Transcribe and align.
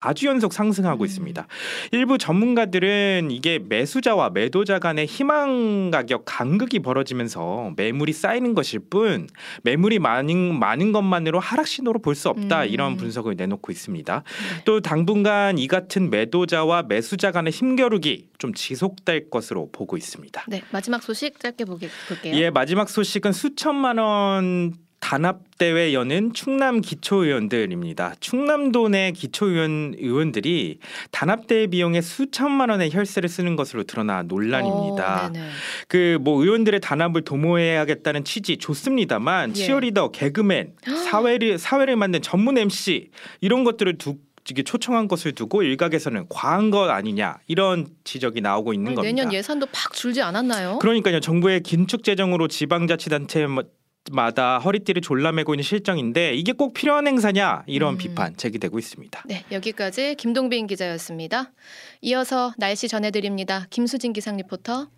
아주 0.00 0.26
연속 0.26 0.52
상승하고 0.52 1.02
음. 1.02 1.06
있습니다. 1.06 1.46
일부 1.90 2.18
전문가들은 2.18 3.30
이게 3.32 3.58
매수자와 3.58 4.30
매도자 4.30 4.78
간의 4.78 5.06
희망 5.06 5.90
가격 5.90 6.22
간극이 6.24 6.78
벌어지면서 6.80 7.72
매물이 7.76 8.12
쌓이는 8.12 8.54
것일 8.54 8.80
뿐 8.90 9.26
매물이 9.64 9.98
많은 9.98 10.58
많은 10.58 10.92
것만으로 10.92 11.40
하락 11.40 11.66
신호로 11.66 12.00
볼 12.00 12.18
수 12.18 12.28
없다 12.30 12.62
음. 12.62 12.68
이런 12.68 12.96
분석을 12.96 13.36
내놓고 13.36 13.70
있습니다. 13.70 14.22
네. 14.24 14.62
또 14.64 14.80
당분간 14.80 15.56
이 15.56 15.68
같은 15.68 16.10
매도자와 16.10 16.82
매수자 16.82 17.30
간의 17.30 17.52
힘겨루기 17.52 18.30
좀 18.38 18.52
지속될 18.54 19.30
것으로 19.30 19.68
보고 19.70 19.96
있습니다. 19.96 20.44
네, 20.48 20.62
마지막 20.72 21.00
소식 21.00 21.38
짧게 21.38 21.64
보게, 21.64 21.88
볼게요. 22.08 22.34
예, 22.34 22.50
마지막 22.50 22.88
소식은 22.88 23.30
수천만 23.30 23.98
원 23.98 24.74
단합 25.08 25.40
대회 25.56 25.94
여는 25.94 26.34
충남 26.34 26.82
기초의원들입니다. 26.82 28.16
충남도 28.20 28.90
내 28.90 29.10
기초의원 29.12 29.94
의원들이 29.96 30.80
단합 31.10 31.46
대회 31.46 31.66
비용에 31.66 32.02
수천만 32.02 32.68
원의 32.68 32.92
혈세를 32.92 33.26
쓰는 33.30 33.56
것으로 33.56 33.84
드러나 33.84 34.22
논란입니다. 34.22 35.24
어, 35.24 35.28
네네. 35.30 35.48
그뭐 35.88 36.42
의원들의 36.42 36.80
단합을 36.80 37.22
도모해야겠다는 37.22 38.24
취지 38.24 38.58
좋습니다만 38.58 39.48
예. 39.48 39.54
치어리더, 39.54 40.10
개그맨, 40.10 40.74
사회를 41.10 41.56
사회를 41.56 41.96
만든 41.96 42.20
전문 42.20 42.58
MC 42.58 43.08
이런 43.40 43.64
것들을 43.64 43.96
두 43.96 44.16
이게 44.50 44.62
초청한 44.62 45.08
것을 45.08 45.32
두고 45.32 45.62
일각에서는 45.62 46.24
과한 46.30 46.70
것 46.70 46.88
아니냐 46.88 47.36
이런 47.48 47.86
지적이 48.04 48.40
나오고 48.40 48.72
있는 48.72 48.94
겁니다. 48.94 49.02
내년 49.02 49.30
예산도 49.30 49.66
팍 49.72 49.92
줄지 49.92 50.22
않았나요? 50.22 50.78
그러니까요. 50.78 51.20
정부의 51.20 51.62
긴축 51.62 52.02
재정으로 52.02 52.48
지방자치단체 52.48 53.46
마다 54.10 54.58
허리띠를 54.58 55.02
졸라매고 55.02 55.54
있는 55.54 55.62
실정인데 55.62 56.34
이게 56.34 56.52
꼭 56.52 56.72
필요한 56.74 57.06
행사냐 57.06 57.64
이런 57.66 57.94
음. 57.94 57.98
비판 57.98 58.36
제기되고 58.36 58.78
있습니다. 58.78 59.22
네, 59.26 59.44
여기까지 59.52 60.14
김동빈 60.16 60.66
기자였습니다. 60.66 61.52
이어서 62.00 62.52
날씨 62.58 62.88
전해드립니다. 62.88 63.66
김수진 63.70 64.12
기상 64.12 64.36
리포터. 64.36 64.88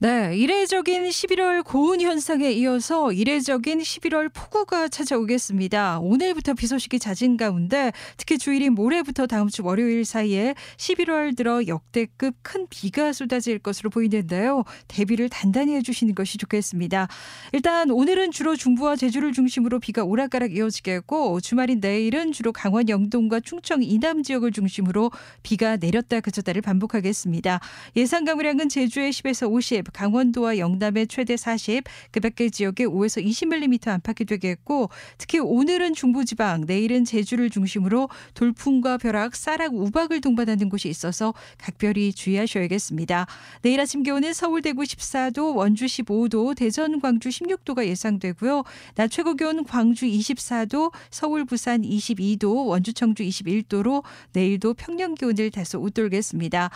네, 0.00 0.36
이례적인 0.36 1.08
11월 1.08 1.64
고온 1.64 2.00
현상에 2.00 2.52
이어서 2.52 3.10
이례적인 3.10 3.80
11월 3.80 4.32
폭우가 4.32 4.86
찾아오겠습니다. 4.86 5.98
오늘부터 5.98 6.54
비 6.54 6.68
소식이 6.68 7.00
잦은 7.00 7.36
가운데 7.36 7.90
특히 8.16 8.38
주일인 8.38 8.74
모레부터 8.74 9.26
다음 9.26 9.48
주 9.48 9.64
월요일 9.64 10.04
사이에 10.04 10.54
11월 10.76 11.36
들어 11.36 11.66
역대급 11.66 12.36
큰 12.42 12.68
비가 12.70 13.12
쏟아질 13.12 13.58
것으로 13.58 13.90
보이는데요. 13.90 14.62
대비를 14.86 15.28
단단히 15.30 15.74
해주시는 15.74 16.14
것이 16.14 16.38
좋겠습니다. 16.38 17.08
일단 17.52 17.90
오늘은 17.90 18.30
주로 18.30 18.54
중부와 18.54 18.94
제주를 18.94 19.32
중심으로 19.32 19.80
비가 19.80 20.04
오락가락 20.04 20.54
이어지겠고 20.54 21.40
주말인 21.40 21.80
내일은 21.80 22.30
주로 22.30 22.52
강원 22.52 22.88
영동과 22.88 23.40
충청 23.40 23.82
이남 23.82 24.22
지역을 24.22 24.52
중심으로 24.52 25.10
비가 25.42 25.76
내렸다 25.76 26.20
그쳤다를 26.20 26.62
반복하겠습니다. 26.62 27.58
예상 27.96 28.24
강우량은 28.24 28.68
제주에 28.68 29.10
10에서 29.10 29.50
50, 29.50 29.87
강원도와 29.92 30.58
영남에 30.58 31.06
최대 31.06 31.36
40, 31.36 31.84
그 32.10 32.20
밖의 32.20 32.50
지역에 32.50 32.84
5에서 32.84 33.24
20mm 33.24 33.88
안팎이 33.88 34.26
되겠고 34.26 34.90
특히 35.18 35.38
오늘은 35.38 35.94
중부지방, 35.94 36.64
내일은 36.66 37.04
제주를 37.04 37.50
중심으로 37.50 38.08
돌풍과 38.34 38.98
벼락, 38.98 39.34
쌀락, 39.34 39.74
우박을 39.74 40.20
동반하는 40.20 40.68
곳이 40.68 40.88
있어서 40.88 41.34
각별히 41.58 42.12
주의하셔야겠습니다. 42.12 43.26
내일 43.62 43.80
아침 43.80 44.02
기온은 44.02 44.32
서울, 44.32 44.62
대구 44.62 44.82
14도, 44.82 45.56
원주 45.56 45.86
15도, 45.86 46.56
대전, 46.56 47.00
광주 47.00 47.28
16도가 47.28 47.86
예상되고요. 47.86 48.64
낮 48.94 49.10
최고 49.10 49.34
기온 49.34 49.64
광주 49.64 50.06
24도, 50.06 50.92
서울, 51.10 51.44
부산 51.44 51.82
22도, 51.82 52.66
원주, 52.66 52.92
청주 52.92 53.22
21도로 53.22 54.02
내일도 54.32 54.74
평년 54.74 55.14
기온을 55.14 55.50
다소 55.50 55.78
웃돌겠습니다. 55.78 56.70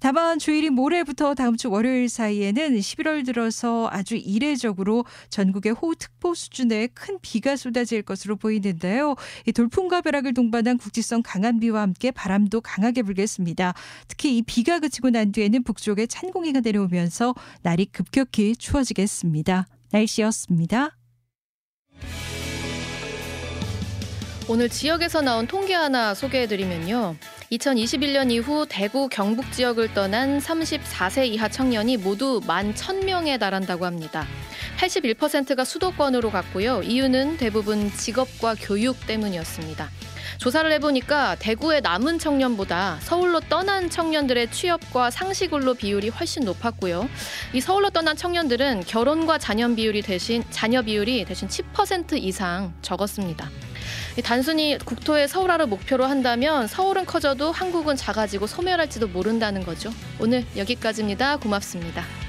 다만 0.00 0.38
주일인 0.38 0.74
모레부터 0.74 1.34
다음 1.34 1.56
주 1.56 1.70
월요일 1.70 2.08
사이에는 2.08 2.55
11월 2.56 3.24
들어서 3.24 3.88
아주 3.90 4.16
이례적으로 4.16 5.04
전국에 5.28 5.70
호우특보 5.70 6.34
수준의 6.34 6.88
큰 6.94 7.18
비가 7.20 7.56
쏟아질 7.56 8.02
것으로 8.02 8.36
보이는데요. 8.36 9.14
이 9.46 9.52
돌풍과 9.52 10.00
벼락을 10.00 10.34
동반한 10.34 10.78
국지성 10.78 11.22
강한 11.22 11.60
비와 11.60 11.82
함께 11.82 12.10
바람도 12.10 12.60
강하게 12.60 13.02
불겠습니다. 13.02 13.74
특히 14.08 14.38
이 14.38 14.42
비가 14.42 14.78
그치고 14.78 15.10
난 15.10 15.32
뒤에는 15.32 15.62
북쪽에 15.62 16.06
찬 16.06 16.30
공기가 16.30 16.60
내려오면서 16.60 17.34
날이 17.62 17.86
급격히 17.86 18.56
추워지겠습니다. 18.56 19.66
날씨였습니다. 19.92 20.96
오늘 24.48 24.68
지역에서 24.68 25.22
나온 25.22 25.46
통계 25.46 25.74
하나 25.74 26.14
소개해드리면요. 26.14 27.16
2021년 27.52 28.32
이후 28.32 28.66
대구 28.68 29.08
경북 29.08 29.52
지역을 29.52 29.94
떠난 29.94 30.38
34세 30.38 31.28
이하 31.28 31.48
청년이 31.48 31.98
모두 31.98 32.40
1만 32.40 32.74
1000명에 32.74 33.38
달한다고 33.38 33.86
합니다. 33.86 34.26
81%가 34.78 35.64
수도권으로 35.64 36.30
갔고요. 36.30 36.82
이유는 36.82 37.36
대부분 37.36 37.92
직업과 37.92 38.56
교육 38.60 39.06
때문이었습니다. 39.06 39.88
조사를 40.38 40.70
해보니까 40.72 41.36
대구의 41.36 41.82
남은 41.82 42.18
청년보다 42.18 42.98
서울로 43.00 43.40
떠난 43.40 43.88
청년들의 43.88 44.50
취업과 44.50 45.10
상시근로 45.10 45.74
비율이 45.74 46.08
훨씬 46.08 46.44
높았고요. 46.44 47.08
이 47.54 47.60
서울로 47.60 47.90
떠난 47.90 48.16
청년들은 48.16 48.82
결혼과 48.86 49.38
자녀 49.38 49.72
비율이 49.72 50.02
대신 50.02 50.42
자녀 50.50 50.82
비율이 50.82 51.24
대신 51.24 51.48
10% 51.48 52.20
이상 52.20 52.74
적었습니다. 52.82 53.48
이 54.16 54.22
단순히 54.22 54.78
국토의 54.78 55.28
서울화를 55.28 55.66
목표로 55.66 56.04
한다면 56.04 56.66
서울은 56.66 57.06
커져도 57.06 57.52
한국은 57.52 57.96
작아지고 57.96 58.46
소멸할지도 58.46 59.08
모른다는 59.08 59.64
거죠. 59.64 59.90
오늘 60.18 60.44
여기까지입니다. 60.56 61.38
고맙습니다. 61.38 62.25